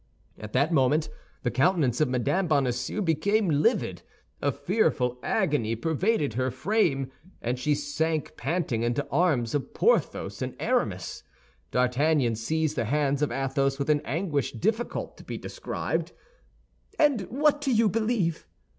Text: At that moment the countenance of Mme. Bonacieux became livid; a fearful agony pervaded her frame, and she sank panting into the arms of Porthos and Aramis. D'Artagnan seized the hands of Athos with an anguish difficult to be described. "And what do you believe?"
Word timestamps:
At 0.39 0.53
that 0.53 0.73
moment 0.73 1.09
the 1.43 1.51
countenance 1.51 2.01
of 2.01 2.07
Mme. 2.09 2.47
Bonacieux 2.47 3.03
became 3.03 3.51
livid; 3.51 4.01
a 4.41 4.51
fearful 4.51 5.19
agony 5.21 5.75
pervaded 5.75 6.33
her 6.33 6.49
frame, 6.49 7.11
and 7.39 7.59
she 7.59 7.75
sank 7.75 8.35
panting 8.35 8.81
into 8.81 9.03
the 9.03 9.09
arms 9.09 9.53
of 9.53 9.75
Porthos 9.75 10.41
and 10.41 10.55
Aramis. 10.59 11.21
D'Artagnan 11.69 12.33
seized 12.33 12.77
the 12.77 12.85
hands 12.85 13.21
of 13.21 13.31
Athos 13.31 13.77
with 13.77 13.91
an 13.91 14.01
anguish 14.03 14.53
difficult 14.53 15.17
to 15.17 15.23
be 15.23 15.37
described. 15.37 16.13
"And 16.97 17.21
what 17.29 17.61
do 17.61 17.71
you 17.71 17.87
believe?" 17.87 18.47